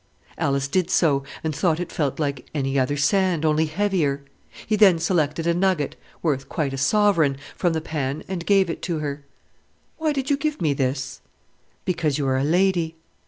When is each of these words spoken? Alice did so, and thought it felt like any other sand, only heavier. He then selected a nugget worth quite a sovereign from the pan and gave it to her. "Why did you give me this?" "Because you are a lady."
Alice 0.35 0.67
did 0.67 0.89
so, 0.89 1.23
and 1.43 1.55
thought 1.55 1.79
it 1.79 1.91
felt 1.91 2.19
like 2.19 2.49
any 2.55 2.79
other 2.79 2.97
sand, 2.97 3.45
only 3.45 3.67
heavier. 3.67 4.23
He 4.65 4.75
then 4.75 4.97
selected 4.97 5.45
a 5.45 5.53
nugget 5.53 5.95
worth 6.23 6.49
quite 6.49 6.73
a 6.73 6.77
sovereign 6.79 7.37
from 7.55 7.73
the 7.73 7.81
pan 7.81 8.23
and 8.27 8.43
gave 8.43 8.67
it 8.67 8.81
to 8.81 8.97
her. 8.97 9.23
"Why 9.99 10.11
did 10.11 10.31
you 10.31 10.37
give 10.37 10.59
me 10.59 10.73
this?" 10.73 11.21
"Because 11.85 12.17
you 12.17 12.25
are 12.27 12.37
a 12.39 12.43
lady." 12.43 12.95